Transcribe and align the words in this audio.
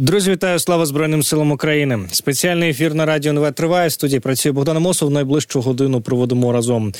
Друзі, 0.00 0.30
вітаю 0.30 0.58
слава 0.58 0.86
Збройним 0.86 1.22
силам 1.22 1.52
України. 1.52 1.98
Спеціальний 2.10 2.70
ефір 2.70 2.94
на 2.94 3.06
радіо 3.06 3.32
НВ 3.32 3.52
триває. 3.52 3.90
Студії 3.90 4.20
працює 4.20 4.52
Богдан 4.52 4.78
Мосов. 4.78 5.10
Найближчу 5.10 5.60
годину 5.60 6.00
проводимо 6.00 6.52
разом. 6.52 6.92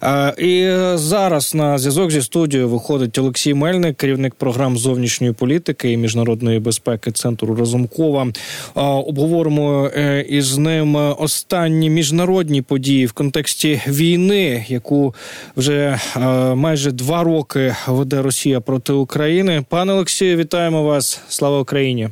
А, 0.00 0.32
і 0.38 0.70
зараз 0.94 1.54
на 1.54 1.78
зв'язок 1.78 2.10
зі 2.10 2.22
студією 2.22 2.68
виходить 2.68 3.18
Олексій 3.18 3.54
Мельник, 3.54 3.96
керівник 3.96 4.34
програм 4.34 4.78
зовнішньої 4.78 5.32
політики 5.32 5.92
і 5.92 5.96
міжнародної 5.96 6.60
безпеки 6.60 7.12
центру 7.12 7.54
Разумкова. 7.54 8.26
А, 8.74 8.82
обговоримо 8.82 9.90
е, 9.96 10.26
із 10.28 10.58
ним 10.58 10.96
останні 10.96 11.90
міжнародні 11.90 12.62
події 12.62 13.06
в 13.06 13.12
контексті 13.12 13.80
війни, 13.88 14.64
яку 14.68 15.14
вже 15.56 16.00
а, 16.14 16.54
майже 16.54 16.92
два 16.92 17.22
роки 17.22 17.76
веде 17.86 18.22
Росія 18.22 18.60
проти 18.60 18.92
України. 18.92 19.64
Пане 19.68 19.92
Олексію, 19.92 20.36
вітаємо 20.36 20.82
вас! 20.82 21.20
Слава 21.28 21.60
Україні! 21.60 22.08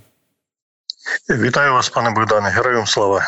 Вітаю 1.30 1.72
вас, 1.72 1.88
пане 1.88 2.10
Богдане, 2.10 2.48
героям 2.48 2.86
слава. 2.86 3.26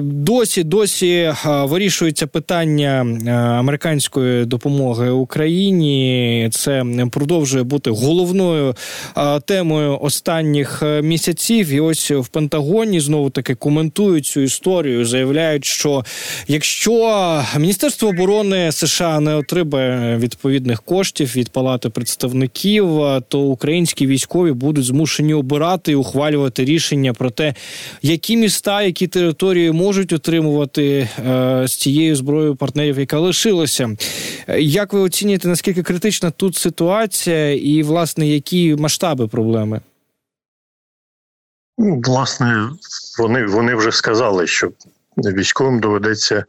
Досі 0.00 0.64
досі 0.64 1.32
вирішується 1.44 2.26
питання 2.26 3.06
американської 3.58 4.44
допомоги 4.44 5.10
Україні. 5.10 6.48
Це 6.52 6.84
продовжує 7.10 7.64
бути 7.64 7.90
головною 7.90 8.74
темою 9.44 9.98
останніх 10.00 10.82
місяців. 11.02 11.68
І 11.68 11.80
ось 11.80 12.10
в 12.10 12.28
Пентагоні 12.28 13.00
знову 13.00 13.30
таки 13.30 13.54
коментують 13.54 14.26
цю 14.26 14.40
історію. 14.40 15.04
Заявляють, 15.04 15.64
що 15.64 16.04
якщо 16.48 17.42
Міністерство 17.58 18.08
оборони 18.08 18.72
США 18.72 19.20
не 19.20 19.34
отримає 19.34 20.16
відповідних 20.16 20.82
коштів 20.82 21.36
від 21.36 21.48
Палати 21.48 21.88
представників, 21.88 23.00
то 23.28 23.40
українські 23.40 24.06
військові 24.06 24.52
будуть 24.52 24.84
змушені 24.84 25.34
обирати 25.34 25.92
і 25.92 25.94
ухвалювати 25.94 26.64
рішення 26.64 27.12
про 27.12 27.30
те, 27.30 27.54
які 28.02 28.36
міста, 28.46 28.82
які 28.82 29.06
території 29.06 29.72
можуть 29.72 30.12
отримувати 30.12 31.08
е, 31.26 31.64
з 31.68 31.76
цією 31.76 32.16
зброєю 32.16 32.56
партнерів, 32.56 32.98
яка 32.98 33.18
лишилася. 33.18 33.96
Як 34.58 34.92
ви 34.92 35.00
оцінюєте, 35.00 35.48
наскільки 35.48 35.82
критична 35.82 36.30
тут 36.30 36.56
ситуація, 36.56 37.54
і 37.54 37.82
власне 37.82 38.28
які 38.28 38.76
масштаби 38.76 39.28
проблеми? 39.28 39.80
Ну, 41.78 42.02
власне, 42.04 42.70
вони 43.18 43.46
вони 43.46 43.74
вже 43.74 43.92
сказали, 43.92 44.46
що 44.46 44.70
військовим 45.16 45.80
доведеться 45.80 46.44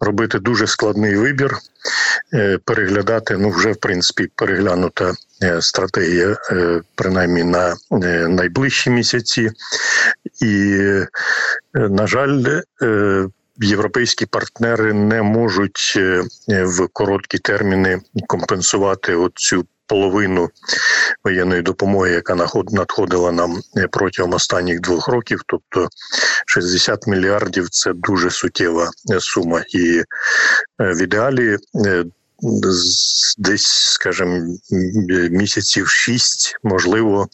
робити 0.00 0.38
дуже 0.38 0.66
складний 0.66 1.16
вибір, 1.16 1.56
переглядати. 2.64 3.36
Ну, 3.36 3.50
вже 3.50 3.72
в 3.72 3.76
принципі 3.76 4.28
переглянута 4.34 5.14
е, 5.42 5.62
стратегія, 5.62 6.36
принаймні 6.94 7.44
на 7.44 7.76
найближчі 8.28 8.90
місяці, 8.90 9.50
і 10.42 10.80
на 11.74 12.06
жаль, 12.06 12.44
е, 12.82 13.26
європейські 13.62 14.26
партнери 14.26 14.92
не 14.92 15.22
можуть 15.22 15.94
е, 15.96 16.24
в 16.48 16.88
короткі 16.92 17.38
терміни 17.38 18.00
компенсувати 18.26 19.14
оцю 19.14 19.66
половину 19.86 20.48
воєнної 21.24 21.62
допомоги, 21.62 22.10
яка 22.10 22.34
надходила 22.70 23.32
нам 23.32 23.60
е, 23.76 23.86
протягом 23.90 24.34
останніх 24.34 24.80
двох 24.80 25.08
років. 25.08 25.40
Тобто 25.46 25.88
60 26.46 27.06
мільярдів 27.06 27.68
це 27.68 27.92
дуже 27.92 28.30
суттєва 28.30 28.90
сума, 29.18 29.62
і 29.68 30.02
в 30.78 31.02
ідеалі. 31.02 31.56
Десь, 33.38 33.66
скажімо, 33.92 34.56
місяців 35.30 35.88
шість, 35.88 36.56
можливо, 36.62 37.28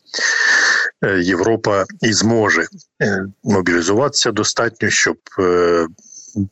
Е, 1.04 1.20
Європа 1.20 1.84
і 2.02 2.12
зможе 2.12 2.66
е, 3.02 3.26
мобілізуватися 3.44 4.32
достатньо, 4.32 4.90
щоб 4.90 5.16
е, 5.38 5.86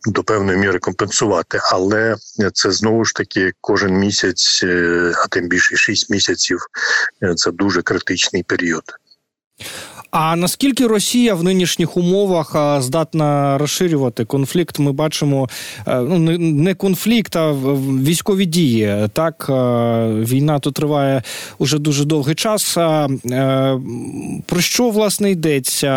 до 0.07 0.25
певної 0.25 0.59
міри 0.59 0.79
компенсувати, 0.79 1.61
але 1.73 2.17
це 2.55 2.71
знову 2.71 3.05
ж 3.05 3.15
таки 3.15 3.53
кожен 3.61 3.95
місяць, 3.95 4.65
а 5.25 5.27
тим 5.31 5.49
більше 5.49 5.77
шість 5.77 6.11
місяців 6.11 6.59
це 7.37 7.51
дуже 7.51 7.83
критичний 7.83 8.43
період. 8.43 8.83
А 10.17 10.37
наскільки 10.37 10.87
Росія 10.87 11.35
в 11.35 11.45
нинішніх 11.45 11.97
умовах 11.97 12.57
здатна 12.83 13.59
розширювати 13.59 14.25
конфлікт? 14.25 14.79
Ми 14.79 14.93
бачимо 14.93 15.49
ну 15.87 16.19
не 16.39 16.75
конфлікт, 16.75 17.37
а 17.37 17.53
військові 17.53 18.47
дії. 18.47 19.09
Так 19.13 19.47
війна 20.09 20.59
тут 20.59 20.75
триває 20.75 21.23
уже 21.59 21.79
дуже 21.79 22.05
довгий 22.05 22.35
час. 22.35 22.77
Е, 22.77 23.09
про 24.47 24.61
що 24.61 24.91
власне 24.91 25.31
йдеться? 25.31 25.93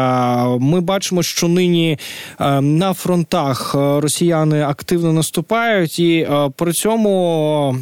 Ми 0.45 0.81
бачимо, 0.81 1.23
що 1.23 1.47
нині 1.47 1.99
е, 2.39 2.61
на 2.61 2.93
фронтах 2.93 3.75
росіяни 3.75 4.61
активно 4.61 5.13
наступають, 5.13 5.99
і 5.99 6.17
е, 6.19 6.49
при 6.55 6.73
цьому 6.73 7.75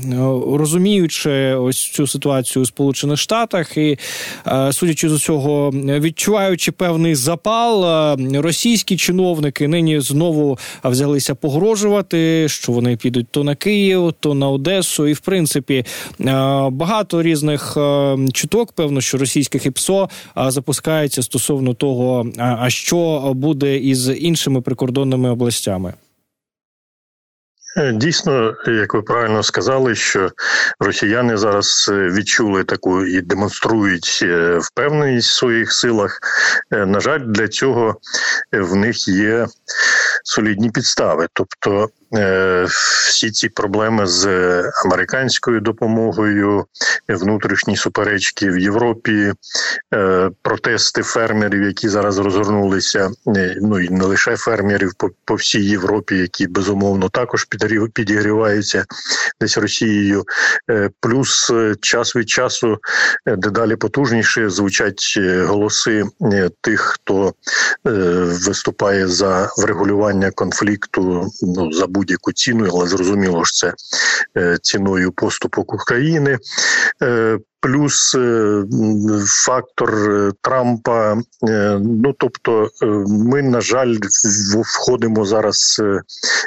розуміючи 0.57 1.31
ось 1.53 1.91
цю 1.91 2.07
ситуацію 2.07 2.63
у 2.63 2.65
Сполучених 2.65 3.17
Штатах, 3.17 3.77
і 3.77 3.97
судячи 4.71 5.09
з 5.09 5.11
усього 5.11 5.71
відчувають, 5.73 6.24
відчуваючи 6.25 6.71
певний 6.71 7.15
запал, 7.15 7.85
е, 7.85 8.41
російські 8.41 8.97
чиновники 8.97 9.67
нині 9.67 9.99
знову 9.99 10.57
взялися 10.83 11.35
погрожувати, 11.35 12.49
що 12.49 12.71
вони 12.71 12.97
підуть 12.97 13.27
то 13.31 13.43
на 13.43 13.55
Київ, 13.55 14.13
то 14.19 14.33
на 14.33 14.49
Одесу, 14.49 15.07
і 15.07 15.13
в 15.13 15.19
принципі 15.19 15.75
е, 15.75 15.85
багато 16.69 17.23
різних 17.23 17.77
е, 17.77 18.17
чуток, 18.33 18.71
певно, 18.71 19.01
що 19.01 19.17
російських 19.17 19.65
ІПСО 19.65 20.09
запускається 20.47 21.23
стосовно 21.23 21.73
того, 21.73 22.27
а 22.37 22.69
що 22.69 23.31
буде 23.35 23.77
із 23.77 24.09
іншими 24.09 24.61
прикордонними 24.61 25.29
областями. 25.29 25.93
Е, 27.77 27.91
дійсно, 27.91 28.55
як 28.67 28.93
ви 28.93 29.01
правильно 29.01 29.43
сказали, 29.43 29.95
що 29.95 30.31
росіяни 30.79 31.37
зараз 31.37 31.89
е, 31.93 31.93
відчули 31.93 32.63
таку 32.63 33.05
і 33.05 33.21
демонструють 33.21 34.19
е, 34.23 34.57
впевненість 34.61 35.29
в 35.29 35.35
своїх 35.35 35.71
силах. 35.71 36.19
На 36.71 36.99
жаль, 36.99 37.19
для 37.19 37.47
цього 37.47 37.99
в 38.51 38.75
них 38.75 39.07
є 39.07 39.47
солідні 40.23 40.69
підстави. 40.69 41.27
Тобто 41.33 41.89
Е, 42.04 42.04
всі 43.15 43.31
ці 43.31 43.49
проблеми 43.49 44.07
з 44.07 44.25
американською 44.85 45.61
допомогою, 45.61 46.65
внутрішні 47.09 47.77
суперечки 47.77 48.49
в 48.49 48.59
Європі, 48.59 49.33
е, 49.93 50.29
протести 50.41 51.03
фермерів, 51.03 51.61
які 51.61 51.89
зараз 51.89 52.17
розгорнулися. 52.17 53.11
Е, 53.37 53.55
ну 53.61 53.79
і 53.79 53.89
не 53.89 54.05
лише 54.05 54.37
фермерів 54.37 54.91
по, 55.25 55.35
всій 55.35 55.65
Європі, 55.65 56.17
які 56.17 56.47
безумовно 56.47 57.09
також 57.09 57.47
підігріваються 57.93 58.85
десь 59.41 59.57
Росією. 59.57 60.23
Плюс 60.99 61.51
час 61.81 62.15
від 62.15 62.29
часу 62.29 62.77
дедалі 63.25 63.75
потужніше 63.75 64.49
звучать 64.49 65.19
голоси 65.45 66.03
тих, 66.61 66.81
хто 66.81 67.33
виступає 68.47 69.07
за 69.07 69.49
врегулювання 69.57 70.31
конфлікту. 70.31 71.31
Ну 71.41 71.71
за 71.71 71.87
будь-яку 72.05 72.31
ціну, 72.33 72.67
але 72.71 72.87
зрозуміло 72.87 73.43
ж 73.43 73.53
це 73.53 73.73
е, 74.37 74.57
ціною 74.61 75.11
поступок 75.11 75.73
України. 75.73 76.37
Плюс 77.65 78.15
е, 78.15 78.63
фактор 79.45 79.89
е, 79.89 80.31
Трампа. 80.41 81.17
Е, 81.49 81.79
ну 81.81 82.15
тобто, 82.17 82.69
ми 83.07 83.41
на 83.41 83.61
жаль 83.61 83.97
входимо 84.75 85.25
зараз 85.25 85.81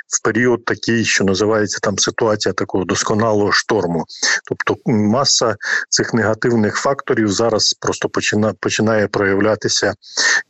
в 0.08 0.22
період 0.24 0.64
такий, 0.64 1.04
що 1.04 1.24
називається 1.24 1.78
там 1.82 1.98
ситуація 1.98 2.52
такого 2.52 2.84
досконалого 2.84 3.52
шторму. 3.52 4.04
Тобто, 4.48 4.90
маса 4.92 5.56
цих 5.88 6.14
негативних 6.14 6.76
факторів 6.76 7.32
зараз 7.32 7.74
просто 7.74 8.08
починає 8.08 8.54
починає 8.60 9.08
проявлятися 9.08 9.94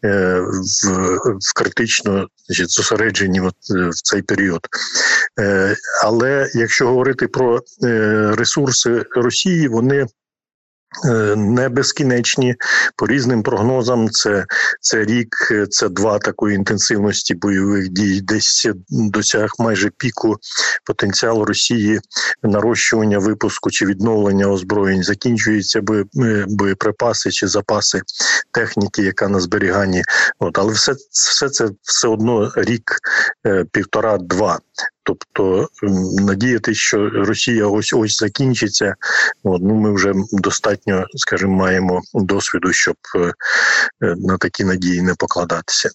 в 0.03 1.19
в 1.25 1.55
критично 1.55 2.27
значить, 2.49 2.71
зосередженні 2.71 3.41
от, 3.41 3.55
в 3.71 4.03
цей 4.03 4.23
період. 4.23 4.61
Але 6.05 6.51
якщо 6.55 6.87
говорити 6.87 7.29
про 7.29 7.61
ресурси 8.37 9.05
Росії, 9.17 9.69
вони 9.69 10.07
не 11.37 11.69
безкінечні 11.69 12.55
по 12.97 13.07
різним 13.07 13.43
прогнозам. 13.43 14.11
Це 14.11 14.45
це 14.81 15.05
рік, 15.05 15.37
це 15.71 15.89
два 15.89 16.19
такої 16.19 16.57
інтенсивності 16.57 17.35
бойових 17.35 17.89
дій, 17.89 18.21
десь 18.21 18.69
досяг 18.89 19.51
майже 19.59 19.91
піку 19.97 20.37
потенціал 20.85 21.43
Росії 21.43 22.01
нарощування 22.43 23.19
випуску 23.19 23.71
чи 23.71 23.87
відновлення 23.87 24.47
озброєнь. 24.47 25.03
Закінчуються 25.03 25.79
е, 25.79 26.45
боєприпаси 26.49 27.31
чи 27.31 27.49
запаси 27.49 28.03
техніки, 28.53 29.03
яка 29.03 29.29
на 29.29 29.41
зберіганні. 29.41 30.03
От 30.39 30.59
але 30.59 30.73
все 30.73 30.95
все 31.11 31.49
це 31.49 31.69
все 31.83 32.09
одно 32.09 32.53
рік, 32.57 32.99
е, 33.47 33.65
півтора-два. 33.73 34.59
Тобто 35.03 35.69
надіяти, 36.21 36.75
що 36.75 37.11
Росія 37.11 37.67
ось 37.67 37.93
ось 37.93 38.19
закінчиться. 38.19 38.95
Ну 39.45 39.75
ми 39.75 39.95
вже 39.95 40.13
достатньо, 40.33 41.07
скажімо, 41.15 41.57
маємо 41.57 42.03
досвіду, 42.15 42.73
щоб 42.73 42.97
е, 43.17 43.33
на 44.17 44.39
такі 44.39 44.65
надії 44.65 45.03
не 45.03 45.15
покладатися. 45.15 45.91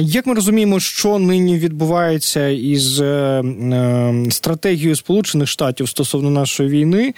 Як 0.00 0.26
ми 0.26 0.34
розуміємо, 0.34 0.80
що 0.80 1.18
нині 1.18 1.58
відбувається 1.58 2.48
із 2.48 3.00
е, 3.00 3.04
е, 3.04 4.14
стратегією 4.30 4.96
Сполучених 4.96 5.48
Штатів 5.48 5.88
стосовно 5.88 6.30
нашої 6.30 6.68
війни? 6.68 7.14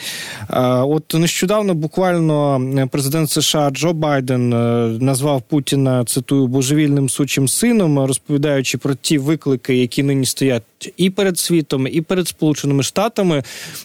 Е, 0.51 0.61
от 0.67 1.15
нещодавно 1.15 1.75
буквально 1.75 2.61
президент 2.91 3.31
США 3.31 3.71
Джо 3.71 3.93
Байден 3.93 4.49
назвав 5.05 5.43
Путіна 5.43 6.05
цитую 6.05 6.47
божевільним 6.47 7.09
сучим 7.09 7.49
сином, 7.49 7.99
розповідаючи 7.99 8.79
про 8.79 8.95
ті 8.95 9.19
виклики, 9.19 9.77
які 9.77 10.03
нині 10.03 10.27
стоять 10.27 10.63
і 10.97 11.11
перед 11.11 11.39
світом, 11.39 11.87
і 11.87 12.01
перед 12.01 12.29
Сполученими 12.29 12.83
Штатами. 12.83 13.43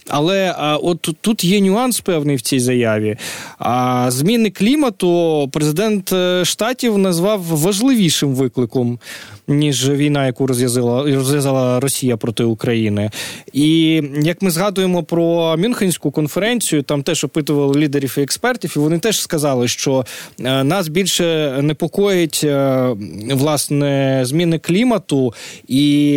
Але 0.10 0.56
от 0.82 1.10
тут 1.22 1.44
є 1.44 1.62
нюанс 1.62 2.00
певний 2.00 2.36
в 2.36 2.42
цій 2.42 2.60
заяві. 2.60 3.18
А 3.60 4.06
зміни 4.12 4.50
клімату 4.50 5.50
президент 5.52 6.14
штатів 6.44 6.98
назвав 6.98 7.42
важливішим 7.42 8.36
викликом 8.36 8.53
викликом, 8.54 9.00
ніж 9.48 9.90
війна, 9.90 10.26
яку 10.26 10.48
розв'язала 10.48 11.16
розв'язала 11.16 11.80
Росія 11.80 12.18
проти 12.18 12.44
України. 12.44 13.10
І 13.54 14.02
як 14.22 14.42
ми 14.42 14.52
згадуємо 14.52 15.04
про 15.04 15.58
Мюнхенську 15.58 16.12
конференцію, 16.12 16.84
там 16.84 17.04
теж 17.04 17.24
опитували 17.24 17.80
лідерів 17.80 18.16
і 18.18 18.22
експертів, 18.22 18.74
і 18.76 18.80
вони 18.80 19.00
теж 19.00 19.22
сказали, 19.22 19.68
що 19.68 20.06
е, 20.40 20.64
нас 20.64 20.88
більше 20.88 21.58
непокоїть 21.62 22.42
е, 22.44 22.88
власне 23.32 24.22
зміни 24.26 24.60
клімату 24.60 25.34
і, 25.68 26.14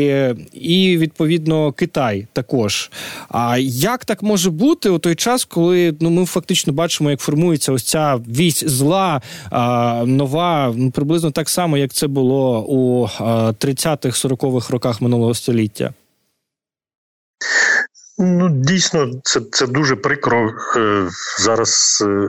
і 0.52 0.99
відповідно 0.99 1.73
Китай 1.73 2.26
також. 2.32 2.90
А 3.28 3.58
як 3.58 4.05
так 4.05 4.23
може 4.23 4.50
бути 4.50 4.90
у 4.90 4.99
той 4.99 5.14
час, 5.14 5.44
коли 5.44 5.94
ну 6.00 6.11
ми 6.11 6.25
фактично 6.25 6.73
бачимо, 6.73 7.11
як 7.11 7.20
формується 7.20 7.73
ось 7.73 7.84
ця 7.84 8.17
вісь 8.17 8.64
зла 8.64 9.23
нова, 10.05 10.75
ну, 10.76 10.90
приблизно 10.90 11.31
так 11.31 11.49
само, 11.49 11.78
як 11.78 11.93
це 11.93 12.06
було 12.06 12.62
у 12.62 13.08
30-х, 13.21 14.25
40-х 14.25 14.71
роках 14.71 15.01
минулого 15.01 15.35
століття? 15.35 15.95
Ну, 18.19 18.49
дійсно, 18.49 19.11
це 19.25 19.41
це 19.53 19.67
дуже 19.67 19.97
прикро 19.97 20.55
е, 20.77 21.09
зараз 21.39 22.05
е, 22.07 22.29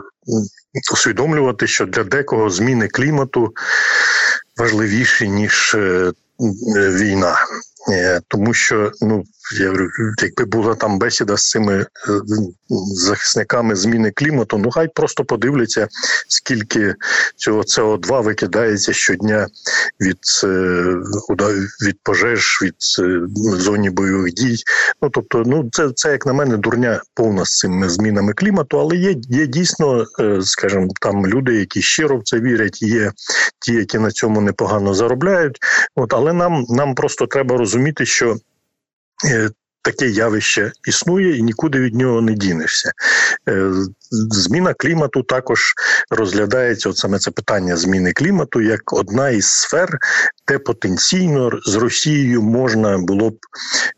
усвідомлювати, 0.94 1.68
що 1.68 1.86
для 1.86 2.04
декого 2.04 2.50
зміни 2.50 2.88
клімату 2.88 3.54
важливіші 4.58 5.30
ніж 5.30 5.76
е, 5.76 6.12
війна, 6.76 7.34
е, 7.34 7.38
тому 8.28 8.54
що 8.54 8.92
ну 9.02 9.24
я 9.60 9.68
говорю, 9.68 9.90
якби 10.22 10.46
була 10.46 10.76
там 10.76 11.00
бесіда 11.00 11.38
з 11.38 11.50
цими 11.50 11.76
е, 11.80 11.86
захисниками 12.94 13.76
зміни 13.76 14.12
клімату, 14.12 14.58
ну 14.58 14.72
хай 14.72 14.88
просто 14.88 15.24
подивляться, 15.26 15.88
скільки 16.28 16.96
цього 17.36 17.62
СО2 17.62 18.24
викидається 18.24 18.94
щодня 18.94 19.48
від 20.02 20.18
е, 20.44 20.48
від 21.86 21.98
пожеж, 22.04 22.60
від 22.62 22.76
е, 23.00 23.22
зоні 23.58 23.90
бойових 23.90 24.34
дій. 24.34 24.58
Ну 25.02 25.10
тобто, 25.10 25.44
ну 25.46 25.70
це 25.72 25.90
це 25.96 26.12
як 26.12 26.26
на 26.26 26.34
мене 26.34 26.58
дурня 26.58 27.02
повна 27.14 27.46
з 27.46 27.58
цими 27.58 27.90
змінами 27.90 28.34
клімату, 28.34 28.80
але 28.80 28.96
є 28.96 29.16
є 29.30 29.48
дійсно, 29.48 30.06
скажімо, 30.42 30.88
там 31.02 31.28
люди, 31.28 31.56
які 31.56 31.82
щиро 31.82 32.18
в 32.18 32.24
це 32.24 32.40
вірять, 32.40 32.82
є 32.82 33.12
ті, 33.60 33.74
які 33.74 34.00
на 34.00 34.12
цьому 34.12 34.42
непогано 34.42 34.94
заробляють. 34.94 35.58
От 35.96 36.14
але 36.14 36.34
нам, 36.34 36.66
нам 36.70 36.96
просто 36.96 37.28
треба 37.28 37.58
розуміти, 37.58 37.77
що. 38.06 38.38
Е, 39.26 39.50
таке 39.88 40.08
явище 40.08 40.72
існує 40.88 41.38
і 41.38 41.44
нікуди 41.44 41.80
від 41.80 41.96
нього 41.96 42.22
не 42.22 42.34
дінешся. 42.34 42.92
Е, 43.50 43.72
зміна 44.12 44.74
клімату 44.74 45.24
також 45.24 45.74
розглядається 46.10 46.90
от 46.90 46.98
саме 46.98 47.20
це 47.20 47.32
питання 47.32 47.78
зміни 47.78 48.14
клімату 48.14 48.62
як 48.62 48.94
одна 48.94 49.30
із 49.30 49.48
сфер, 49.48 49.98
де 50.48 50.60
потенційно 50.60 51.52
з 51.66 51.76
Росією 51.76 52.42
можна 52.42 52.98
було 52.98 53.30
б 53.30 53.38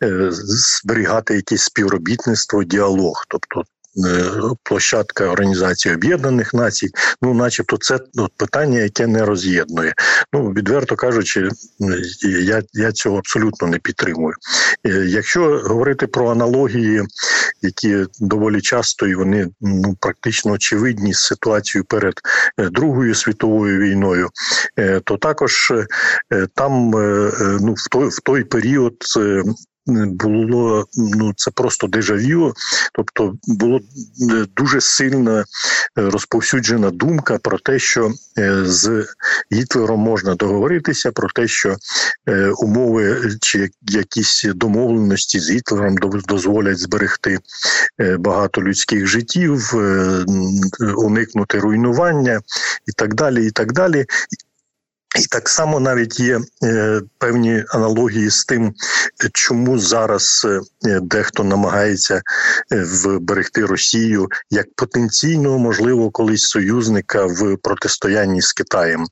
е, 0.04 0.28
зберігати 0.32 1.36
якесь 1.36 1.64
співробітництво, 1.64 2.64
діалог. 2.64 3.26
Тобто 3.28 3.64
площадка 4.64 5.26
Організації 5.26 5.96
Об'єднаних 5.96 6.54
Націй, 6.54 6.90
ну, 7.22 7.34
начебто, 7.34 7.78
це 7.78 8.00
ну, 8.14 8.28
питання, 8.38 8.80
яке 8.80 9.08
не 9.08 9.26
роз'єднує. 9.26 9.94
Ну, 10.34 10.52
відверто 10.52 10.96
кажучи, 10.96 11.50
я 12.42 12.62
я 12.74 12.92
цього 12.92 13.18
абсолютно 13.18 13.68
не 13.68 13.80
підтримую. 13.80 14.36
Е, 14.88 14.90
якщо 14.90 15.62
говорити 15.66 16.08
про 16.08 16.32
аналогії, 16.32 17.04
які 17.62 18.06
доволі 18.20 18.62
часто 18.62 19.08
і 19.08 19.16
вони 19.16 19.48
ну 19.62 19.98
практично 20.00 20.52
очевидні 20.52 21.14
з 21.14 21.20
ситуацією 21.20 21.86
перед 21.86 22.14
е, 22.58 22.70
Другою 22.70 23.16
світовою 23.16 23.80
війною, 23.80 24.30
то 25.04 25.18
також 25.18 25.74
там 26.56 26.90
ну 27.62 27.74
в 27.78 27.90
той 27.92 28.08
в 28.08 28.20
той 28.20 28.44
період 28.44 28.94
було 29.90 30.86
ну 30.96 31.34
це 31.36 31.52
просто 31.52 31.88
дежавю, 31.88 32.54
тобто 32.94 33.34
було 33.48 33.78
е, 34.32 34.46
дуже 34.58 34.82
сильна 34.82 35.40
е, 35.40 35.46
розповсюджена 35.96 36.92
думка 36.92 37.38
про 37.38 37.60
те, 37.60 37.80
що 37.80 38.12
е, 38.38 38.66
з 38.66 39.06
Гітлером 39.54 40.00
можна 40.00 40.36
договоритися, 40.36 41.12
про 41.12 41.30
те, 41.36 41.48
що 41.48 41.76
умови 42.58 43.32
чи 43.42 43.70
якісь 43.82 44.44
домовленості 44.56 45.40
з 45.40 45.52
Гітлером 45.52 45.96
дозволять 46.28 46.78
зберегти 46.78 47.40
багато 48.20 48.62
людських 48.62 49.08
життів, 49.08 49.74
уникнути 50.98 51.60
руйнування 51.60 52.42
і 52.88 52.92
так 52.92 53.14
далі. 53.14 53.48
І 53.48 53.52
так 53.52 53.74
далі. 53.74 54.06
І 55.16 55.26
так 55.26 55.50
само 55.50 55.80
навіть 55.80 56.20
є 56.20 56.40
е, 56.64 57.02
певні 57.18 57.64
аналогії 57.70 58.30
з 58.30 58.46
тим, 58.46 58.74
чому 59.34 59.80
зараз 59.80 60.48
е, 60.86 61.00
дехто 61.02 61.44
намагається 61.44 62.22
е, 62.72 62.84
вберегти 62.84 63.66
Росію 63.66 64.28
як 64.50 64.66
потенційного, 64.76 65.60
можливо, 65.60 66.12
колись 66.12 66.44
союзника 66.44 67.26
в 67.26 67.58
протистоянні 67.58 68.42
з 68.42 68.54
Китаєм. 68.54 69.06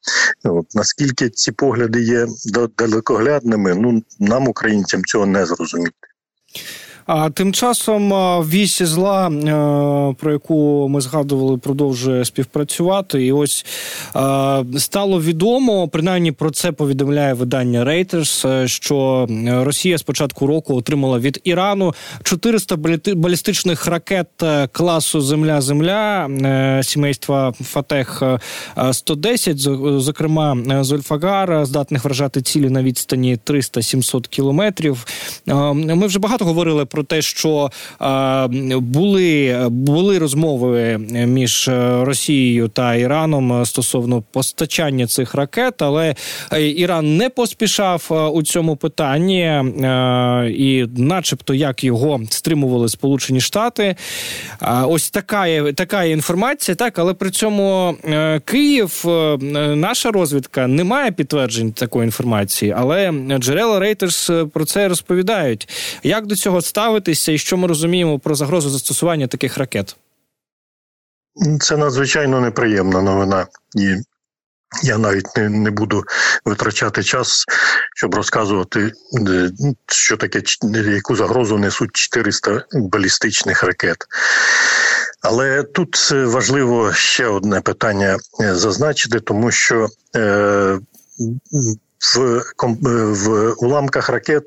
От, 0.43 0.75
Наскільки 0.75 1.29
ці 1.29 1.51
погляди 1.51 2.01
є 2.01 2.27
далекоглядними, 2.77 3.75
ну 3.75 4.03
нам, 4.19 4.47
українцям, 4.47 5.05
цього 5.05 5.25
не 5.25 5.45
зрозуміти. 5.45 5.93
А 7.07 7.29
тим 7.29 7.53
часом 7.53 8.11
вісь 8.41 8.81
зла, 8.81 9.31
про 10.19 10.31
яку 10.31 10.87
ми 10.89 11.01
згадували, 11.01 11.57
продовжує 11.57 12.25
співпрацювати. 12.25 13.25
І 13.25 13.31
ось 13.31 13.65
стало 14.77 15.21
відомо, 15.21 15.87
принаймні 15.87 16.31
про 16.31 16.51
це 16.51 16.71
повідомляє 16.71 17.33
видання 17.33 17.85
Reuters, 17.85 18.67
що 18.67 19.27
Росія 19.47 19.97
з 19.97 20.01
початку 20.01 20.47
року 20.47 20.75
отримала 20.75 21.19
від 21.19 21.41
Ірану 21.43 21.93
400 22.23 22.75
балістичних 23.15 23.87
ракет 23.87 24.27
класу 24.71 25.21
Земля-Земля 25.21 26.27
е, 26.27 26.83
сімейства 26.83 27.53
Фатех 27.61 28.23
110, 28.91 29.59
зокрема 29.97 30.57
Зольфагар, 30.81 31.65
здатних 31.65 32.03
вражати 32.03 32.41
цілі 32.41 32.69
на 32.69 32.83
відстані 32.83 33.37
300-700 33.45 34.27
кілометрів. 34.27 35.05
Ми 35.73 36.07
вже 36.07 36.19
багато 36.19 36.45
говорили 36.45 36.85
про 36.85 36.96
про 36.97 37.03
те, 37.03 37.21
що 37.21 37.71
е, 38.01 38.47
були 38.77 39.65
були 39.69 40.17
розмови 40.19 40.97
між 41.27 41.69
Росією 42.01 42.67
та 42.67 42.95
Іраном 42.95 43.65
стосовно 43.65 44.23
постачання 44.31 45.07
цих 45.07 45.35
ракет, 45.35 45.81
але 45.81 46.15
Іран 46.75 47.17
не 47.17 47.29
поспішав 47.29 48.31
у 48.33 48.43
цьому 48.43 48.75
питанні, 48.75 49.41
е, 49.41 49.63
і, 50.57 50.85
начебто, 50.97 51.53
як 51.53 51.83
його 51.83 52.21
стримували 52.29 52.89
Сполучені 52.89 53.41
Штати. 53.41 53.95
Ось 54.87 55.09
така 55.09 55.71
така 55.73 56.03
інформація, 56.03 56.75
так, 56.75 56.99
але 56.99 57.13
при 57.13 57.29
цьому 57.29 57.95
е, 58.05 58.39
Київ, 58.45 59.03
е, 59.05 59.37
наша 59.75 60.11
розвідка, 60.11 60.67
не 60.67 60.83
має 60.83 61.11
підтверджень 61.11 61.71
такої 61.71 62.05
інформації, 62.05 62.73
але 62.77 63.13
джерела 63.39 63.79
Reuters 63.79 64.47
про 64.47 64.65
це 64.65 64.87
розповідають. 64.87 65.69
Як 66.03 66.25
до 66.25 66.35
цього 66.35 66.61
ставити? 66.61 66.86
Ставитися, 66.87 67.31
і 67.31 67.37
що 67.37 67.57
ми 67.57 67.67
розуміємо 67.67 68.19
про 68.19 68.35
загрозу 68.35 68.69
застосування 68.69 69.27
таких 69.27 69.57
ракет? 69.57 69.95
Це 71.59 71.77
надзвичайно 71.77 72.41
неприємна 72.41 73.01
новина. 73.01 73.47
І 73.75 73.95
я 74.83 74.97
навіть 74.97 75.37
не 75.37 75.49
не 75.49 75.71
буду 75.71 76.03
витрачати 76.45 77.03
час, 77.03 77.45
щоб 77.95 78.15
розказувати, 78.15 78.91
е, 79.27 79.51
що 79.87 80.17
таке 80.17 80.41
яку 80.91 81.15
загрозу 81.15 81.57
несуть 81.57 81.91
400 81.93 82.63
балістичних 82.73 83.63
ракет. 83.63 83.97
Але 85.21 85.63
тут 85.63 86.11
важливо 86.11 86.93
ще 86.93 87.27
одне 87.27 87.61
питання 87.61 88.17
е, 88.41 88.55
зазначити, 88.55 89.19
тому 89.19 89.51
що 89.51 89.87
е, 90.15 90.79
в 92.15 92.43
в 92.87 93.53
уламках 93.57 94.09
ракет 94.09 94.43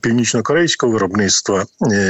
північно-корейського 0.00 0.92
виробництва, 0.92 1.66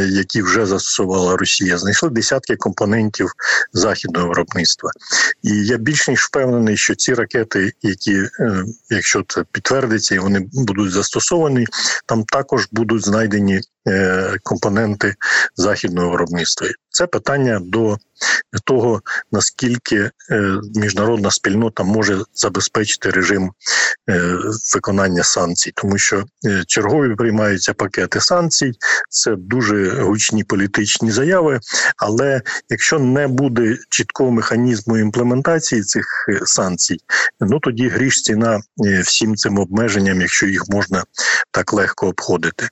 які 0.09 0.43
вже 0.43 0.67
застосувала 0.67 1.37
Росія, 1.37 1.79
знайшли 1.79 2.11
десятки 2.11 2.57
компонентів 2.57 3.33
західного 3.73 4.29
виробництва. 4.29 4.91
І 5.43 5.67
я 5.67 5.77
більш 5.77 6.09
ніж 6.09 6.21
впевнений, 6.21 6.77
що 6.77 6.95
ці 6.95 7.15
ракети, 7.15 7.73
які, 7.83 8.23
якщо 8.91 9.25
це 9.29 9.45
підтвердиться, 9.53 10.15
і 10.15 10.19
вони 10.19 10.47
будуть 10.53 10.93
застосовані, 10.93 11.67
там 12.07 12.25
також 12.25 12.69
будуть 12.73 13.05
знайдені 13.05 13.61
компоненти 14.43 15.15
західного 15.57 16.11
виробництва. 16.11 16.69
Це 16.99 17.07
питання 17.07 17.61
до 17.63 17.97
того, 18.65 19.03
наскільки 19.33 20.11
міжнародна 20.75 21.31
спільнота 21.31 21.83
може 21.83 22.19
забезпечити 22.35 23.11
режим 23.11 23.51
виконання 24.75 25.23
санкцій, 25.23 25.73
тому 25.75 25.99
що 25.99 26.25
чергові 26.67 27.15
приймаються 27.15 27.75
пакети 27.75 28.21
санкцій, 28.21 28.73
це 29.11 29.37
дуже 29.37 29.91
гучні 29.91 30.45
політичні 30.45 31.11
заяви. 31.11 31.61
Але 31.97 32.43
якщо 32.69 32.99
не 32.99 33.29
буде 33.29 33.79
чіткого 33.91 34.31
механізму 34.31 34.99
імплементації 34.99 35.83
цих 35.83 36.07
санкцій, 36.45 36.99
ну 37.41 37.61
тоді 37.61 37.89
гріш 37.89 38.23
ціна 38.23 38.61
всім 39.05 39.37
цим 39.37 39.59
обмеженням, 39.59 40.21
якщо 40.21 40.47
їх 40.47 40.69
можна 40.69 41.05
так 41.51 41.73
легко 41.73 42.09
обходити. 42.09 42.69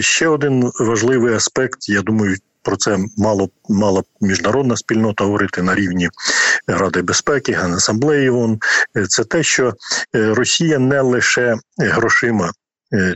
Ще 0.00 0.28
один 0.28 0.70
важливий 0.80 1.34
аспект, 1.34 1.88
я 1.88 2.02
думаю, 2.02 2.36
про 2.62 2.76
це 2.76 2.98
мало 3.18 3.48
мала 3.68 4.02
міжнародна 4.20 4.76
спільнота 4.76 5.24
говорити 5.24 5.62
на 5.62 5.74
рівні 5.74 6.08
Ради 6.66 7.02
безпеки, 7.02 7.52
Генасамблеї 7.52 8.30
ООН. 8.30 8.58
Це 9.08 9.24
те, 9.24 9.42
що 9.42 9.74
Росія 10.12 10.78
не 10.78 11.00
лише 11.00 11.56
грошима 11.78 12.46
Е, 12.46 12.59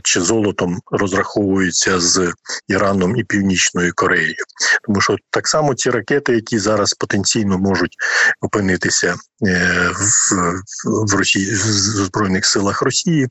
чи 0.03 0.21
золотом 0.21 0.79
розраховуються 0.91 1.99
з 1.99 2.33
Іраном 2.67 3.15
і 3.15 3.23
Північною 3.23 3.91
Кореєю, 3.95 4.35
тому 4.85 5.01
що 5.01 5.15
так 5.29 5.47
само 5.47 5.75
ці 5.75 5.89
ракети, 5.89 6.33
які 6.33 6.59
зараз 6.59 6.93
потенційно 6.93 7.57
можуть 7.57 7.95
опинитися 8.41 9.15
е, 9.47 9.91
в 9.93 10.25
в 10.85 11.13
Росії 11.15 11.53
в 11.53 11.57
збройних 12.05 12.45
силах 12.45 12.81
Росії, 12.81 13.29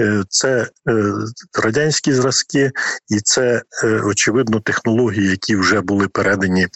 е, 0.00 0.22
це 0.28 0.68
радянські 1.62 2.12
зразки, 2.12 2.70
і 3.08 3.20
це 3.20 3.62
очевидно 4.04 4.60
технології, 4.60 5.30
які 5.30 5.56
вже 5.56 5.80
були 5.80 6.08
передані 6.08 6.68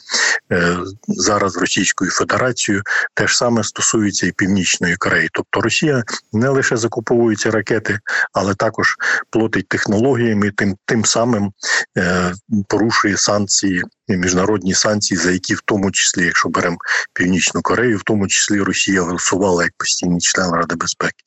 зараз 1.09 1.57
Російською 1.57 2.11
Федерацією. 2.11 2.83
Те 3.15 3.27
ж 3.27 3.37
саме 3.37 3.65
стосується 3.65 4.27
і 4.27 4.33
Північної 4.33 4.97
Кореї. 4.97 5.29
Тобто 5.33 5.61
Росія 5.61 6.05
не 6.33 6.49
лише 6.49 6.77
закуповується 6.77 7.51
ракети, 7.51 8.01
але 8.33 8.55
також 8.55 8.97
платить 9.31 9.69
технологіями, 9.69 10.51
тим 10.57 10.77
тим 10.87 11.05
самим 11.05 11.53
е, 11.99 12.33
порушує 12.69 13.17
санкції, 13.17 13.83
міжнародні 14.09 14.75
санкції, 14.75 15.19
за 15.19 15.31
які 15.31 15.55
в 15.55 15.61
тому 15.65 15.91
числі, 15.91 16.25
якщо 16.25 16.49
беремо 16.49 16.77
Північну 17.15 17.63
Корею, 17.63 17.99
в 17.99 18.03
тому 18.03 18.29
числі 18.29 18.61
Росія 18.61 19.03
голосувала 19.03 19.63
як 19.63 19.73
постійний 19.79 20.21
член 20.21 20.51
Ради 20.51 20.75
безпеки. 20.77 21.25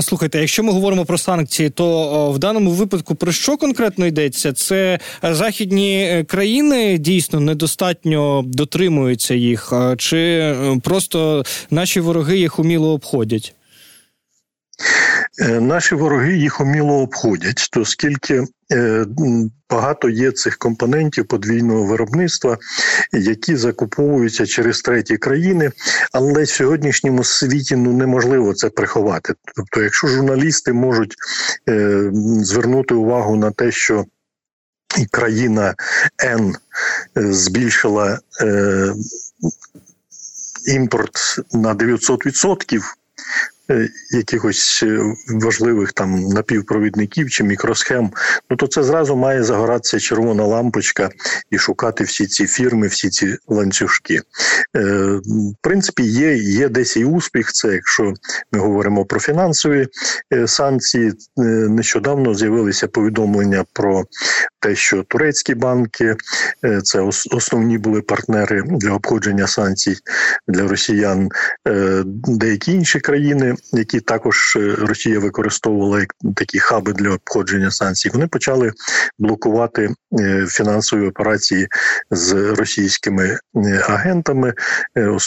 Слухайте, 0.00 0.40
якщо 0.40 0.62
ми 0.62 0.72
говоримо 0.72 1.04
про 1.04 1.18
санкції, 1.18 1.70
то 1.70 2.30
в 2.30 2.38
даному 2.38 2.70
випадку 2.70 3.14
про 3.14 3.32
що 3.32 3.56
конкретно 3.56 4.06
йдеться? 4.06 4.52
Це 4.52 4.98
західні 5.22 6.02
е, 6.02 6.24
країни 6.24 6.98
дійсно 6.98 7.40
недостатньо 7.40 8.42
дотримуються 8.46 9.34
їх, 9.34 9.72
чи 9.98 10.18
е, 10.18 10.80
просто 10.82 11.44
наші 11.70 12.00
вороги 12.00 12.38
їх 12.38 12.58
уміло 12.58 12.92
обходять? 12.92 13.54
Е, 15.40 15.60
наші 15.60 15.94
вороги 15.94 16.36
їх 16.36 16.60
уміло 16.60 17.02
обходять, 17.02 17.68
то 17.72 17.84
скільки 17.84 18.44
е, 18.72 19.06
багато 19.70 20.08
є 20.08 20.32
цих 20.32 20.56
компонентів 20.56 21.26
подвійного 21.26 21.84
виробництва, 21.84 22.58
які 23.12 23.56
закуповуються 23.56 24.46
через 24.46 24.80
треті 24.80 25.16
країни, 25.16 25.70
але 26.12 26.42
в 26.42 26.48
сьогоднішньому 26.48 27.24
світі 27.24 27.76
ну 27.76 27.92
неможливо 27.92 28.54
це 28.54 28.70
приховати. 28.70 29.34
Тобто, 29.56 29.82
якщо 29.82 30.06
журналісти 30.06 30.72
можуть 30.72 31.14
е, 31.68 32.10
звернути 32.42 32.94
увагу 32.94 33.36
на 33.36 33.50
те, 33.50 33.72
що 33.72 34.04
країна 35.10 35.74
Н 36.24 36.54
збільшила 37.16 38.18
імпорт 40.66 41.40
на 41.52 41.74
900%, 41.74 42.80
Е, 42.80 42.99
якихось 44.10 44.82
е, 44.82 45.00
важливих 45.28 45.92
там 45.92 46.20
напівпровідників 46.20 47.30
чи 47.30 47.44
мікросхем, 47.44 48.10
ну 48.50 48.56
то 48.56 48.66
це 48.66 48.82
зразу 48.82 49.16
має 49.16 49.44
загоратися 49.44 50.00
червона 50.00 50.44
лампочка 50.44 51.10
і 51.50 51.58
шукати 51.58 52.04
всі 52.04 52.26
ці 52.26 52.46
фірми, 52.46 52.86
всі 52.86 53.08
ці 53.08 53.36
ланцюжки. 53.48 54.14
Е, 54.14 54.22
В 55.24 55.54
принципі, 55.60 56.02
є 56.02 56.36
є 56.36 56.68
десь 56.68 56.96
і 56.96 57.04
успіх. 57.04 57.52
Це 57.52 57.72
якщо 57.72 58.14
ми 58.52 58.60
говоримо 58.60 59.04
про 59.04 59.20
фінансові 59.20 59.88
е, 60.32 60.48
санкції, 60.48 61.08
е, 61.08 61.42
нещодавно 61.68 62.34
з'явилися 62.34 62.88
повідомлення 62.88 63.64
про 63.72 64.04
те, 64.60 64.76
що 64.76 65.02
турецькі 65.02 65.54
банки 65.54 66.16
е, 66.64 66.80
це 66.80 67.00
основні 67.30 67.78
були 67.78 68.02
партнери 68.02 68.62
для 68.66 68.92
обходження 68.92 69.46
санкцій 69.46 69.96
для 70.48 70.68
росіян, 70.68 71.28
е, 71.68 72.02
деякі 72.26 72.72
інші 72.72 73.00
країни 73.00 73.54
які 73.72 74.00
також 74.00 74.56
е, 74.56 74.74
Росія 74.78 75.18
використовувала 75.18 76.00
як 76.00 76.14
такі 76.36 76.58
хаби 76.58 76.92
для 76.92 77.10
обходження 77.10 77.70
санкцій, 77.70 78.08
вони 78.08 78.26
почали 78.26 78.72
блокувати 79.18 79.88
фінансові 80.48 81.08
операції 81.08 81.68
з 82.10 82.32
російськими 82.32 83.38
агентами, 83.88 84.54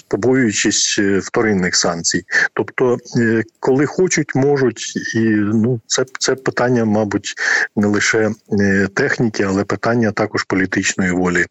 побоюючись 0.08 1.00
вторинних 1.24 1.76
санкцій. 1.76 2.24
Тобто, 2.54 2.98
коли 3.60 3.86
хочуть, 3.86 4.36
можуть, 4.36 4.94
і 5.16 5.20
ну 5.36 5.82
це 5.88 6.06
це 6.20 6.36
питання, 6.36 6.86
мабуть, 6.86 7.34
не 7.76 7.88
лише 7.88 8.32
техніки, 8.94 9.23
але 9.44 9.64
питання 9.64 10.12
також 10.12 10.44
політичної 10.44 11.12
волі 11.12 11.46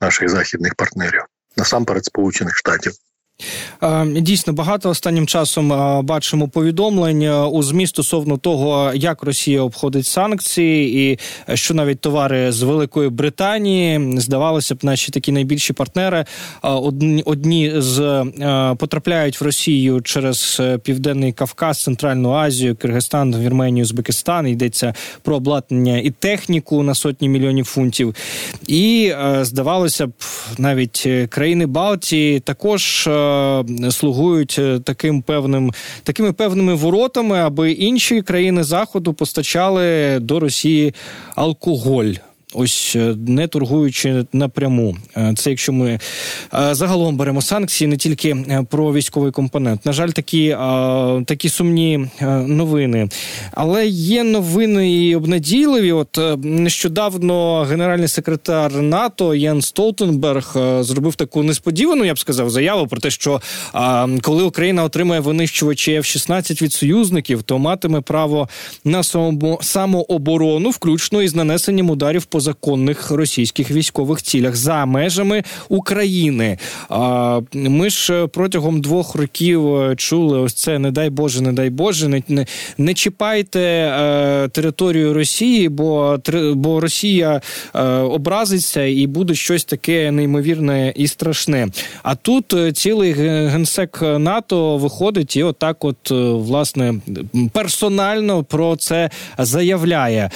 наших 0.00 0.28
західних 0.28 0.74
партнерів 0.74 1.22
насамперед 1.56 2.04
Сполучених 2.04 2.56
Штатів. 2.56 2.92
Е, 3.82 4.06
дійсно, 4.06 4.52
багато 4.52 4.90
останнім 4.90 5.26
часом 5.26 5.72
е, 5.72 6.02
бачимо 6.02 6.48
повідомлень 6.48 7.22
е, 7.22 7.42
у 7.42 7.62
змі 7.62 7.86
стосовно 7.86 8.36
того, 8.36 8.92
як 8.94 9.22
Росія 9.22 9.62
обходить 9.62 10.06
санкції, 10.06 11.12
і 11.12 11.18
що 11.56 11.74
навіть 11.74 12.00
товари 12.00 12.52
з 12.52 12.62
Великої 12.62 13.08
Британії 13.08 14.14
здавалося 14.20 14.74
б, 14.74 14.78
наші 14.82 15.12
такі 15.12 15.32
найбільші 15.32 15.72
партнери 15.72 16.24
одні 16.62 17.22
одні 17.26 17.72
з 17.76 18.24
потрапляють 18.78 19.40
в 19.40 19.44
Росію 19.44 20.00
через 20.00 20.62
Південний 20.82 21.32
Кавказ, 21.32 21.82
Центральну 21.82 22.32
Азію, 22.32 22.76
Киргизстан, 22.76 23.36
Вірменію, 23.36 23.84
Узбекистан. 23.84 24.48
Йдеться 24.48 24.94
про 25.22 25.36
обладнання 25.36 25.98
і 25.98 26.10
техніку 26.10 26.82
на 26.82 26.94
сотні 26.94 27.28
мільйонів 27.28 27.64
фунтів. 27.64 28.14
І 28.66 29.12
здавалося 29.40 30.06
б, 30.06 30.12
навіть 30.58 31.08
країни 31.30 31.66
Балтії 31.66 32.40
також. 32.40 33.08
Е, 33.28 33.90
слугують 33.90 34.56
е, 34.58 34.80
таким 34.84 35.22
певним 35.22 35.72
такими 36.02 36.32
певними 36.32 36.74
воротами, 36.74 37.38
аби 37.38 37.72
інші 37.72 38.22
країни 38.22 38.64
заходу 38.64 39.14
постачали 39.14 40.18
до 40.20 40.40
Росії 40.40 40.94
алкоголь 41.34 42.12
ось 42.54 42.96
е, 42.96 43.14
не 43.26 43.46
торгуючи 43.46 44.24
напряму. 44.32 44.96
Е, 45.16 45.32
це 45.36 45.50
якщо 45.50 45.72
ми 45.72 45.90
е, 46.54 46.74
загалом 46.74 47.16
беремо 47.16 47.42
санкції, 47.42 47.88
не 47.88 47.96
тільки 47.96 48.36
про 48.70 48.92
військовий 48.92 49.32
компонент. 49.32 49.86
На 49.86 49.92
жаль, 49.92 50.08
такі 50.08 50.56
такі 51.26 51.48
сумні 51.48 52.08
новини. 52.46 53.08
Але 53.54 53.86
є 53.86 54.24
новини 54.24 54.92
і 54.92 55.16
обнадійливі. 55.16 55.92
От 55.92 56.18
нещодавно 56.44 57.62
генеральний 57.62 58.08
секретар 58.08 58.82
НАТО 58.82 59.34
Ян 59.34 59.62
Столтенберг 59.62 60.56
зробив 60.80 61.14
таку 61.14 61.42
несподівану, 61.42 62.04
я 62.04 62.14
б 62.14 62.18
сказав, 62.18 62.50
заяву 62.50 62.86
про 62.86 63.00
те, 63.00 63.10
що 63.10 63.40
коли 64.22 64.42
Україна 64.42 64.84
отримає 64.84 65.20
винищувачі 65.20 65.98
F-16 65.98 66.62
від 66.62 66.72
союзників, 66.72 67.42
то 67.42 67.58
матиме 67.58 68.00
право 68.00 68.48
на 68.84 69.02
самооборону, 69.60 70.70
включно 70.70 71.22
із 71.22 71.34
нанесенням 71.34 71.90
ударів 71.90 72.24
по 72.24 72.37
по 72.38 72.42
законних 72.42 73.10
російських 73.10 73.70
військових 73.70 74.22
цілях 74.22 74.56
за 74.56 74.86
межами 74.86 75.42
України. 75.68 76.58
Ми 77.52 77.90
ж 77.90 78.26
протягом 78.26 78.80
двох 78.80 79.14
років 79.14 79.78
чули 79.96 80.38
ось 80.38 80.54
це 80.54 80.78
не 80.78 80.90
дай 80.90 81.10
Боже, 81.10 81.42
не 81.42 81.52
дай 81.52 81.70
Боже, 81.70 82.08
не 82.08 82.22
не, 82.28 82.46
не 82.78 82.94
чіпайте 82.94 83.60
е, 83.60 84.48
територію 84.48 85.14
Росії, 85.14 85.68
бо 85.68 86.18
бо 86.54 86.80
Росія 86.80 87.40
е, 87.74 87.82
образиться 87.88 88.84
і 88.84 89.06
буде 89.06 89.34
щось 89.34 89.64
таке 89.64 90.10
неймовірне 90.10 90.92
і 90.96 91.08
страшне. 91.08 91.68
А 92.02 92.14
тут 92.14 92.54
е, 92.54 92.72
цілий 92.72 93.12
генсек 93.12 94.02
НАТО 94.02 94.76
виходить 94.76 95.36
і 95.36 95.42
отак, 95.42 95.84
от 95.84 96.10
власне 96.10 96.94
персонально 97.52 98.44
про 98.44 98.76
це 98.76 99.10
заявляє. 99.38 100.30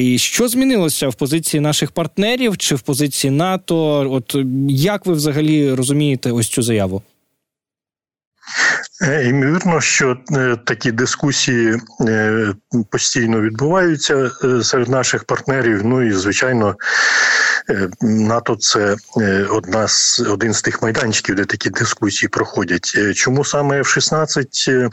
І 0.00 0.18
Що 0.18 0.48
змінилося 0.48 1.08
в 1.08 1.14
позиції 1.24 1.60
наших 1.60 1.90
партнерів 1.92 2.56
чи 2.56 2.74
в 2.74 2.80
позиції 2.80 3.30
НАТО? 3.30 3.76
От 4.12 4.36
як 4.68 5.06
ви 5.06 5.12
взагалі 5.12 5.72
розумієте 5.72 6.32
ось 6.32 6.48
цю 6.48 6.62
заяву? 6.62 7.02
Ймовірно, 9.00 9.80
що 9.80 10.16
е, 10.32 10.56
такі 10.64 10.92
дискусії 10.92 11.80
е, 12.00 12.54
постійно 12.90 13.40
відбуваються 13.40 14.30
е, 14.44 14.62
серед 14.62 14.88
наших 14.88 15.24
партнерів. 15.24 15.80
Ну 15.84 16.02
і 16.02 16.12
звичайно, 16.12 16.76
НАТО 18.00 18.56
це 18.56 18.96
одна 19.50 19.88
з 19.88 20.20
один 20.20 20.54
з 20.54 20.62
тих 20.62 20.82
майданчиків, 20.82 21.34
де 21.34 21.44
такі 21.44 21.70
дискусії 21.70 22.28
проходять. 22.28 23.14
Чому 23.14 23.44
саме 23.44 23.80
F-16? 23.80 24.90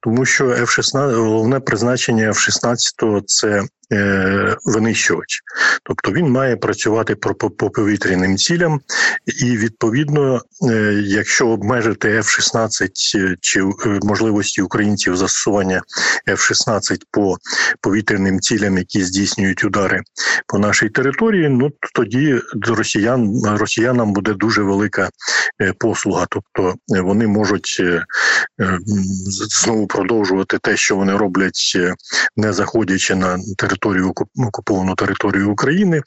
Тому 0.00 0.24
що 0.24 0.44
F-16, 0.46 1.14
головне 1.14 1.60
призначення 1.60 2.28
F-16– 2.28 3.22
це 3.26 3.62
Е, 3.92 4.56
винищувач, 4.64 5.40
тобто 5.82 6.12
він 6.12 6.30
має 6.30 6.56
працювати 6.56 7.14
по 7.16 7.70
повітряним 7.70 8.36
цілям, 8.36 8.80
і 9.42 9.56
відповідно, 9.56 10.42
е, 10.70 11.02
якщо 11.04 11.48
обмежити 11.48 12.08
F-16 12.08 13.18
е, 13.18 13.36
чи 13.40 13.64
можливості 14.02 14.62
українців 14.62 15.16
застосування 15.16 15.82
F-16 16.28 17.00
по 17.10 17.36
повітряним 17.80 18.40
цілям, 18.40 18.78
які 18.78 19.04
здійснюють 19.04 19.64
удари 19.64 20.02
по 20.46 20.58
нашій 20.58 20.88
території, 20.88 21.48
ну 21.48 21.70
тоді 21.94 22.40
росіян 22.66 23.42
росіянам 23.44 24.12
буде 24.12 24.34
дуже 24.34 24.62
велика 24.62 25.10
послуга, 25.78 26.26
тобто 26.30 26.74
вони 26.88 27.26
можуть 27.26 27.82
знову 29.62 29.86
продовжувати 29.86 30.58
те, 30.58 30.76
що 30.76 30.96
вони 30.96 31.16
роблять, 31.16 31.78
не 32.36 32.52
заходячи 32.52 33.14
на 33.14 33.38
територію 33.58 34.12
окуповану 34.36 34.94
територію 34.94 35.50
України 35.50 36.02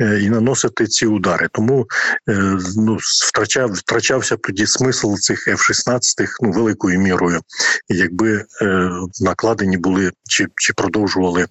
е, 0.00 0.20
і 0.22 0.30
наносити 0.30 0.86
ці 0.86 1.06
удари. 1.06 1.48
Тому 1.52 1.86
е, 2.28 2.56
ну 2.76 2.98
втрачав 3.00 3.72
втрачався 3.72 4.36
тоді 4.36 4.66
смисл 4.66 5.14
цих 5.14 5.48
F-16 5.48 6.00
ну 6.40 6.52
великою 6.76 6.98
мірою, 6.98 7.40
якби 7.88 8.44
е, 8.62 8.90
накладені 9.20 9.76
були 9.76 10.12
чи 10.28 10.46
чи 10.54 10.72
продовжували 10.72 11.46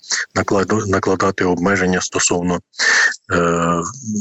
накладати 0.87 1.45
обмеження 1.45 2.01
стосовно 2.01 2.59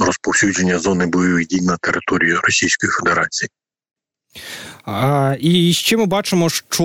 розповсюдження 0.01 0.79
зони 0.79 1.07
бойових 1.07 1.47
дій 1.47 1.61
на 1.61 1.77
території 1.77 2.35
Російської 2.35 2.91
Федерації. 2.91 3.49
І 5.41 5.73
ще 5.73 5.97
ми 5.97 6.07
бачимо, 6.07 6.49
що 6.51 6.85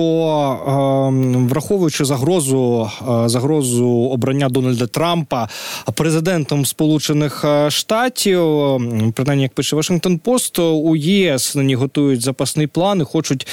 ем, 0.66 1.48
враховуючи 1.48 2.04
загрозу 2.04 2.90
е, 3.02 3.28
загрозу 3.28 3.88
обрання 3.88 4.48
Дональда 4.48 4.86
Трампа 4.86 5.48
президентом 5.94 6.66
Сполучених 6.66 7.44
е, 7.44 7.70
Штатів, 7.70 8.40
принаймні, 9.14 9.42
як 9.42 9.52
пише 9.52 9.76
Вашингтон 9.76 10.18
Пост, 10.18 10.58
у 10.58 10.96
ЄС 10.96 11.54
нині 11.54 11.74
готують 11.74 12.22
запасний 12.22 12.66
план 12.66 13.00
і 13.00 13.04
хочуть 13.04 13.46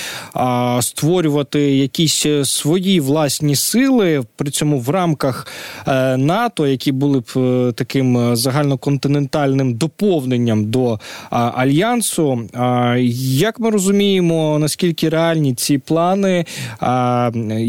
створювати 0.82 1.60
якісь 1.76 2.26
свої 2.44 3.00
власні 3.00 3.56
сили 3.56 4.24
при 4.36 4.52
цьому 4.52 4.80
в 4.80 4.90
рамках 4.90 5.48
е, 5.88 6.18
НАТО, 6.18 6.68
які 6.68 6.92
були 6.92 7.20
б 7.20 7.74
таким 7.74 8.36
загальноконтинентальним 8.36 9.74
доповненням 9.74 10.66
до 10.66 11.00
альянсу. 11.30 12.42
Як 13.20 13.60
ми 13.60 13.70
розуміємо 13.70 14.37
наскільки 14.60 15.10
реальні 15.10 15.54
ці 15.54 15.78
плани, 15.78 16.46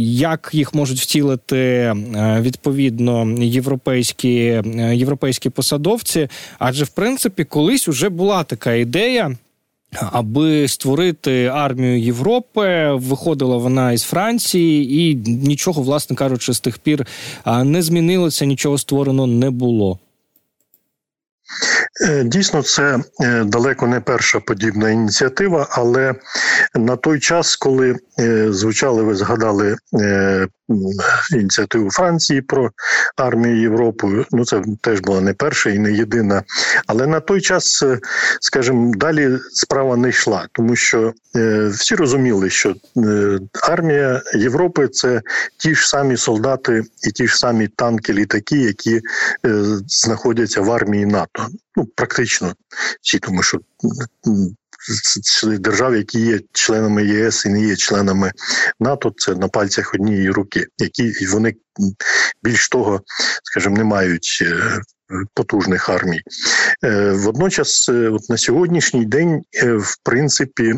як 0.00 0.50
їх 0.52 0.74
можуть 0.74 1.00
втілити 1.00 1.94
відповідно 2.40 3.34
європейські 3.38 4.62
європейські 4.92 5.50
посадовці? 5.50 6.28
Адже 6.58 6.84
в 6.84 6.88
принципі 6.88 7.44
колись 7.44 7.88
вже 7.88 8.08
була 8.08 8.44
така 8.44 8.72
ідея. 8.72 9.36
Аби 10.12 10.68
створити 10.68 11.46
армію 11.46 12.00
Європи, 12.00 12.90
виходила 12.92 13.56
вона 13.56 13.92
із 13.92 14.02
Франції, 14.02 15.00
і 15.00 15.14
нічого, 15.26 15.82
власне 15.82 16.16
кажучи, 16.16 16.52
з 16.52 16.60
тих 16.60 16.78
пір 16.78 17.06
не 17.64 17.82
змінилося, 17.82 18.44
нічого 18.44 18.78
створено 18.78 19.26
не 19.26 19.50
було. 19.50 19.98
Е, 22.08 22.24
дійсно, 22.24 22.62
це 22.62 22.98
е, 23.20 23.44
далеко 23.44 23.86
не 23.86 24.00
перша 24.00 24.40
подібна 24.40 24.90
ініціатива, 24.90 25.66
але 25.70 26.14
на 26.74 26.96
той 26.96 27.20
час, 27.20 27.56
коли 27.56 27.96
е, 28.20 28.52
звучали, 28.52 29.02
ви 29.02 29.14
згадали 29.14 29.76
ініціативу 31.32 31.90
Франції 31.90 32.42
про 32.42 32.70
армію 33.16 33.60
Європи, 33.60 34.24
ну 34.30 34.44
це 34.44 34.62
теж 34.80 35.00
була 35.00 35.20
не 35.20 35.34
перша 35.34 35.70
і 35.70 35.78
не 35.78 35.92
єдина. 35.92 36.42
Але 36.86 37.06
на 37.06 37.20
той 37.20 37.40
час, 37.40 37.84
скажімо, 38.40 38.92
далі 38.96 39.38
справа 39.52 39.96
не 39.96 40.08
йшла, 40.08 40.48
тому 40.52 40.76
що 40.76 41.12
всі 41.70 41.94
розуміли, 41.94 42.50
що 42.50 42.74
армія 43.68 44.22
Європи 44.34 44.88
це 44.88 45.22
ті 45.56 45.74
ж 45.74 45.88
самі 45.88 46.16
солдати 46.16 46.84
і 47.02 47.10
ті 47.10 47.28
ж 47.28 47.36
самі 47.36 47.68
танки, 47.68 48.12
літаки, 48.12 48.56
які 48.56 49.00
знаходяться 49.86 50.60
в 50.60 50.72
армії 50.72 51.06
НАТО. 51.06 51.46
Ну 51.76 51.88
практично. 51.94 52.54
Всі, 53.02 53.18
тому 53.18 53.42
що 53.42 53.58
держав, 55.44 55.96
які 55.96 56.20
є 56.20 56.40
членами 56.52 57.06
ЄС 57.06 57.44
і 57.44 57.48
не 57.48 57.62
є 57.62 57.76
членами 57.76 58.32
НАТО, 58.80 59.12
це 59.16 59.34
на 59.34 59.48
пальцях 59.48 59.94
однієї 59.94 60.30
руки, 60.30 60.66
які 60.78 61.26
вони 61.26 61.54
більш 62.42 62.68
того, 62.68 63.02
скажімо, 63.42 63.76
не 63.76 63.84
мають 63.84 64.38
е, 64.42 64.80
потужних 65.34 65.88
армій. 65.88 66.22
Е, 66.84 67.12
водночас, 67.12 67.88
е, 67.88 68.08
от 68.08 68.30
на 68.30 68.36
сьогоднішній 68.36 69.04
день, 69.04 69.42
е, 69.62 69.72
в 69.72 69.96
принципі, 70.02 70.74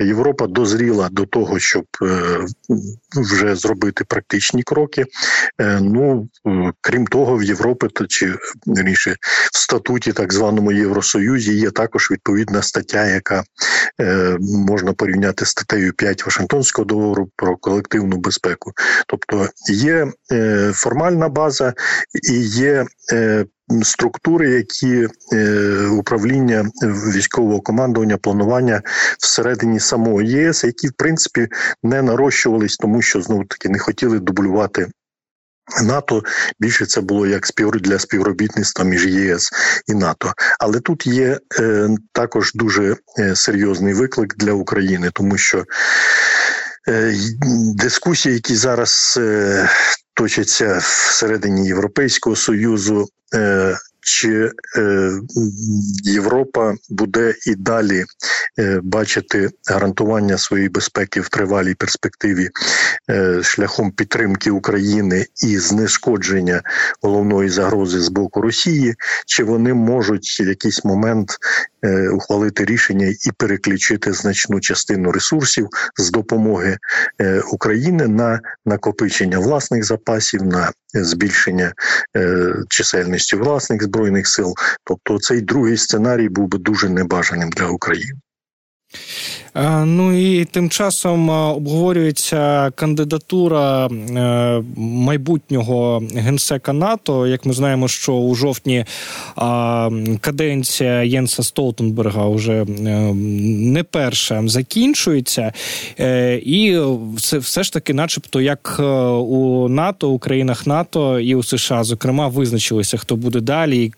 Європа 0.00 0.46
дозріла 0.46 1.08
до 1.08 1.26
того, 1.26 1.58
щоб 1.58 1.84
вже 3.16 3.54
зробити 3.54 4.04
практичні 4.04 4.62
кроки. 4.62 5.04
Ну 5.80 6.28
крім 6.80 7.06
того, 7.06 7.36
в 7.36 7.42
Європі 7.42 7.86
чи 8.08 8.34
раніше 8.66 9.16
в 9.52 9.58
статуті 9.58 10.12
так 10.12 10.32
званому 10.32 10.72
Євросоюзі 10.72 11.54
є 11.54 11.70
також 11.70 12.10
відповідна 12.10 12.62
стаття, 12.62 13.06
яка 13.06 13.44
можна 14.40 14.92
порівняти 14.92 15.46
з 15.46 15.48
статтею 15.48 15.92
5 15.92 16.24
Вашингтонського 16.24 16.86
договору 16.86 17.30
про 17.36 17.56
колективну 17.56 18.16
безпеку. 18.16 18.72
Тобто 19.06 19.48
є 19.68 20.06
формальна 20.72 21.28
база 21.28 21.74
і 22.30 22.40
є 22.40 22.86
структури, 23.82 24.50
які 24.50 25.08
е, 25.32 25.86
управління 25.86 26.70
військового 26.82 27.60
командування, 27.60 28.16
планування 28.16 28.82
всередині 29.18 29.80
самого 29.80 30.22
ЄС, 30.22 30.64
які 30.64 30.88
в 30.88 30.92
принципі 30.92 31.48
не 31.82 32.02
нарощувались, 32.02 32.76
тому 32.76 33.02
що 33.02 33.22
знову 33.22 33.44
таки 33.44 33.68
не 33.68 33.78
хотіли 33.78 34.18
дублювати. 34.18 34.86
НАТО 35.82 36.22
більше 36.60 36.86
це 36.86 37.00
було 37.00 37.26
як 37.26 37.46
спів 37.46 37.70
для 37.70 37.98
співробітництва 37.98 38.84
між 38.84 39.06
ЄС 39.06 39.50
і 39.86 39.94
НАТО, 39.94 40.32
але 40.60 40.80
тут 40.80 41.06
є 41.06 41.38
е, 41.60 41.88
також 42.12 42.52
дуже 42.54 42.96
е, 43.18 43.36
серйозний 43.36 43.94
виклик 43.94 44.36
для 44.36 44.52
України, 44.52 45.10
тому 45.14 45.38
що 45.38 45.58
е, 45.58 45.64
дискусії, 47.74 48.34
які 48.34 48.56
зараз 48.56 49.18
е, 49.20 49.68
точаться 50.14 50.78
всередині 50.78 51.66
Європейського 51.66 52.36
союзу. 52.36 53.08
Чи 54.06 54.50
е, 54.76 55.12
Європа 56.04 56.74
буде 56.90 57.34
і 57.46 57.54
далі 57.54 58.04
е, 58.58 58.80
бачити 58.82 59.50
гарантування 59.68 60.38
своєї 60.38 60.68
безпеки 60.68 61.20
в 61.20 61.28
тривалій 61.28 61.74
перспективі 61.74 62.48
е, 63.10 63.42
шляхом 63.42 63.90
підтримки 63.92 64.50
України 64.50 65.26
і 65.42 65.58
знешкодження 65.58 66.62
головної 67.02 67.48
загрози 67.48 68.00
з 68.00 68.08
боку 68.08 68.40
Росії, 68.40 68.94
чи 69.26 69.44
вони 69.44 69.74
можуть 69.74 70.40
в 70.40 70.48
якийсь 70.48 70.84
момент 70.84 71.38
ухвалити 72.12 72.64
рішення 72.64 73.06
і 73.06 73.30
переключити 73.36 74.12
значну 74.12 74.60
частину 74.60 75.12
ресурсів 75.12 75.68
з 75.96 76.10
допомоги 76.10 76.78
України 77.52 78.08
на 78.08 78.40
накопичення 78.64 79.38
власних 79.38 79.84
запасів, 79.84 80.42
на 80.42 80.72
збільшення 81.04 81.72
чисельності 82.68 83.36
власних 83.36 83.82
збройних 83.82 84.28
сил. 84.28 84.54
Тобто, 84.84 85.18
цей 85.18 85.40
другий 85.40 85.76
сценарій 85.76 86.28
був 86.28 86.48
би 86.48 86.58
дуже 86.58 86.88
небажаним 86.88 87.50
для 87.50 87.66
України. 87.66 88.12
Ну 89.84 90.12
і 90.18 90.44
тим 90.44 90.70
часом 90.70 91.28
обговорюється 91.30 92.70
кандидатура 92.70 93.86
е, 93.86 94.62
майбутнього 94.76 96.02
генсека 96.14 96.72
НАТО. 96.72 97.26
Як 97.26 97.46
ми 97.46 97.52
знаємо, 97.52 97.88
що 97.88 98.12
у 98.12 98.34
жовтні 98.34 98.84
каденція 100.20 101.02
Єнса 101.02 101.42
Столтенберга 101.42 102.28
вже 102.28 102.52
е, 102.52 102.66
не 103.14 103.82
перша 103.82 104.42
закінчується, 104.46 105.52
е, 106.00 106.36
і 106.36 106.80
все, 107.14 107.38
все 107.38 107.62
ж 107.62 107.72
таки, 107.72 107.94
начебто, 107.94 108.40
як 108.40 108.76
у 109.20 109.68
НАТО, 109.68 110.10
у 110.10 110.18
країнах 110.18 110.66
НАТО 110.66 111.20
і 111.20 111.34
у 111.34 111.42
США, 111.42 111.84
зокрема, 111.84 112.28
визначилися, 112.28 112.96
хто 112.96 113.16
буде 113.16 113.40
далі. 113.40 113.92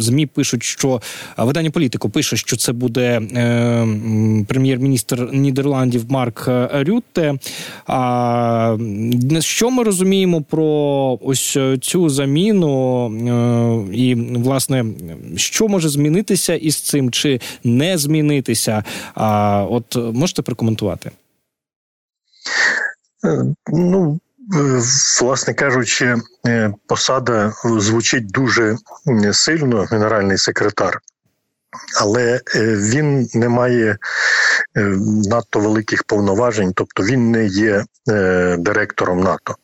Змі 0.00 0.26
пишуть, 0.26 0.62
що 0.62 1.00
видання 1.36 1.70
політику 1.70 2.08
пише, 2.08 2.36
що 2.36 2.56
це 2.56 2.72
буде 2.72 3.20
прем'єр-міністр 4.48 4.87
Нідерландів 5.32 6.12
Марк 6.12 6.48
е, 6.48 6.68
Рютте. 6.72 7.34
А 7.86 8.76
що 9.40 9.70
ми 9.70 9.82
розуміємо 9.82 10.42
про 10.42 11.18
ось 11.22 11.58
цю 11.80 12.08
заміну? 12.08 13.06
Е, 13.90 13.96
і, 13.96 14.14
власне, 14.14 14.84
що 15.36 15.68
може 15.68 15.88
змінитися 15.88 16.54
із 16.54 16.80
цим, 16.80 17.10
чи 17.10 17.40
не 17.64 17.98
змінитися? 17.98 18.84
А 19.14 19.62
от 19.70 19.96
можете 19.96 20.42
прокоментувати? 20.42 21.10
Е, 23.24 23.44
ну, 23.72 24.20
власне 25.20 25.54
кажучи, 25.54 26.16
посада 26.86 27.52
звучить 27.64 28.26
дуже 28.26 28.76
сильно, 29.32 29.86
генеральний 29.90 30.38
секретар 30.38 31.00
але 32.00 32.40
е, 32.54 32.76
він 32.76 33.28
не 33.34 33.48
має 33.48 33.98
е, 34.76 34.80
надто 35.30 35.60
великих 35.60 36.04
повноважень, 36.04 36.72
тобто 36.74 37.02
він 37.02 37.30
не 37.30 37.46
є 37.46 37.84
е, 38.10 38.56
директором 38.58 39.20
НАТО. 39.20 39.54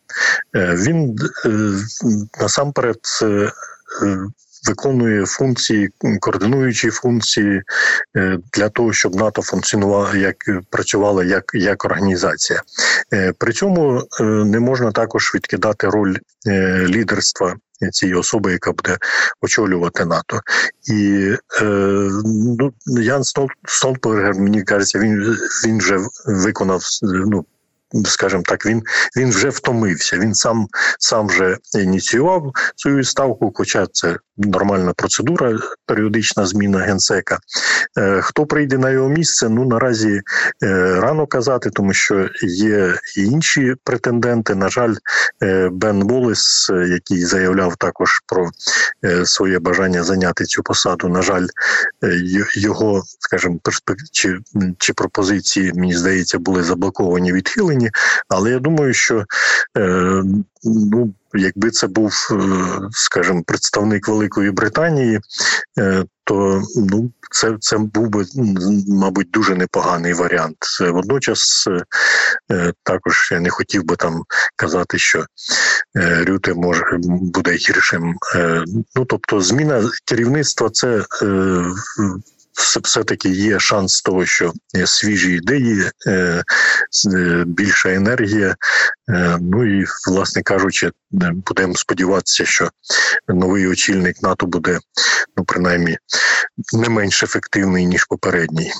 Він 0.54 1.16
насамперед 2.40 2.98
виконує 4.66 5.26
функції, 5.26 5.90
координуючі 6.20 6.90
функції 6.90 7.62
для 8.52 8.68
того, 8.68 8.92
щоб 8.92 9.14
НАТО 9.14 9.42
функціонувало 9.42 10.16
як 10.16 10.36
працювала 10.70 11.24
як 11.24 11.44
як 11.54 11.84
організація. 11.84 12.62
При 13.38 13.52
цьому 13.52 14.02
не 14.20 14.60
можна 14.60 14.92
також 14.92 15.34
відкидати 15.34 15.88
роль 15.88 16.16
лідерства 16.88 17.56
цієї 17.92 18.18
особи, 18.18 18.52
яка 18.52 18.72
буде 18.72 18.98
очолювати 19.40 20.04
НАТО. 20.04 20.40
І 20.92 21.30
е, 21.60 21.64
ну, 22.58 22.72
Ян 22.86 23.22
Столтбергер, 23.64 24.34
мені 24.34 24.62
кажеться, 24.62 24.98
він 24.98 25.36
він 25.66 25.78
вже 25.78 25.98
виконав 26.26 26.82
ну, 27.02 27.44
скажімо 28.04 28.42
так, 28.46 28.66
він 28.66 28.82
він 29.16 29.30
вже 29.30 29.48
втомився. 29.48 30.18
Він 30.18 30.34
сам 30.34 30.66
сам 30.98 31.26
вже 31.26 31.58
ініціював 31.78 32.52
свою 32.76 33.04
ставку, 33.04 33.52
хоча 33.54 33.86
це 33.92 34.16
нормальна 34.36 34.92
процедура, 34.92 35.58
періодична 35.86 36.46
зміна 36.46 36.78
генсека. 36.78 37.38
Е, 37.98 38.20
хто 38.22 38.46
прийде 38.46 38.78
на 38.78 38.90
його 38.90 39.08
місце? 39.08 39.48
Ну 39.48 39.64
наразі 39.64 40.20
е, 40.62 41.00
рано 41.00 41.26
казати, 41.26 41.70
тому 41.70 41.92
що 41.92 42.28
є 42.42 42.94
і 43.16 43.24
інші 43.24 43.74
претенденти. 43.84 44.54
На 44.54 44.68
жаль, 44.68 44.94
е, 45.42 45.68
Бен 45.72 46.04
Волес, 46.04 46.70
який 46.88 47.24
заявляв 47.24 47.76
також 47.76 48.10
про 48.26 48.50
своє 49.24 49.58
бажання 49.58 50.02
зайняти 50.02 50.44
цю 50.44 50.62
посаду. 50.62 51.08
На 51.08 51.22
жаль, 51.22 51.46
його, 52.56 53.02
скажімо, 53.18 53.58
перспектив 53.62 54.08
чи, 54.12 54.38
чи 54.78 54.92
пропозиції, 54.92 55.72
мені 55.74 55.94
здається, 55.94 56.38
були 56.38 56.62
заблоковані, 56.62 57.32
відхилені. 57.32 57.83
Але 58.28 58.50
я 58.50 58.58
думаю, 58.58 58.94
що 58.94 59.24
ну 60.64 61.14
якби 61.34 61.70
це 61.70 61.86
був, 61.86 62.12
е, 62.30 62.36
скажімо, 62.90 63.42
представник 63.46 64.08
Великої 64.08 64.50
Британії, 64.50 65.20
е, 65.78 66.04
то 66.24 66.62
ну 66.76 67.12
це 67.30 67.56
це 67.60 67.78
був 67.78 68.08
би 68.08 68.24
мабуть 68.88 69.30
дуже 69.30 69.54
непоганий 69.54 70.12
варіант. 70.12 70.56
Водночас 70.80 71.68
е, 72.50 72.72
також 72.82 73.28
я 73.32 73.40
не 73.40 73.50
хотів 73.50 73.84
би 73.84 73.96
там 73.96 74.22
казати, 74.56 74.98
що 74.98 75.26
Рюте 76.26 76.54
може 76.54 76.84
буде 77.02 77.52
гіршим. 77.52 78.14
Ну 78.94 79.04
тобто, 79.04 79.40
зміна 79.40 79.90
керівництва 80.04 80.70
це 80.70 81.04
все 82.54 83.04
таки 83.04 83.28
є 83.28 83.60
шанс 83.60 84.02
того, 84.02 84.26
що 84.26 84.52
свіжі 84.84 85.32
ідеї, 85.32 85.90
е, 86.06 86.42
е, 87.14 87.44
більша 87.46 87.92
енергія. 87.92 88.56
Е, 89.08 89.38
ну 89.40 89.80
і, 89.80 89.84
власне 90.08 90.42
кажучи, 90.42 90.90
будемо 91.46 91.74
сподіватися, 91.74 92.44
що 92.44 92.70
новий 93.28 93.66
очільник 93.66 94.22
НАТО 94.22 94.46
буде, 94.46 94.78
ну 95.36 95.44
принаймні, 95.44 95.98
не 96.72 96.88
менш 96.88 97.22
ефективний 97.22 97.86
ніж 97.86 98.04
попередній. 98.04 98.72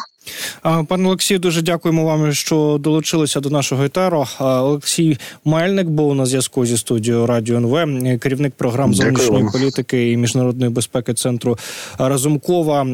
Пане 0.62 1.08
Олексію, 1.08 1.38
дуже 1.38 1.62
дякуємо 1.62 2.04
вам, 2.04 2.32
що 2.32 2.76
долучилися 2.80 3.40
до 3.40 3.50
нашого 3.50 3.84
етеру. 3.84 4.26
Олексій 4.40 5.18
Мельник 5.44 5.86
був 5.86 6.14
на 6.14 6.26
зв'язку 6.26 6.66
зі 6.66 6.76
студією 6.78 7.26
Радіо 7.26 7.56
НВ, 7.56 8.18
керівник 8.18 8.54
програм 8.56 8.94
зовнішньої 8.94 9.46
політики 9.52 10.12
і 10.12 10.16
міжнародної 10.16 10.70
безпеки 10.70 11.14
центру 11.14 11.58
Разумкова. 11.98 12.86